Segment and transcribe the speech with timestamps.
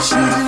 [0.00, 0.47] 是。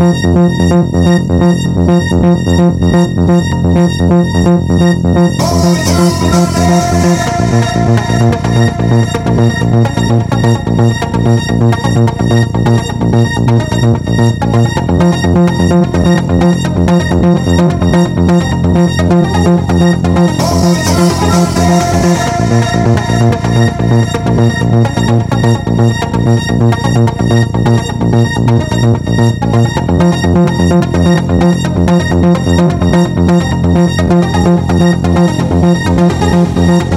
[0.00, 0.40] Thank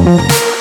[0.06, 0.53] Thank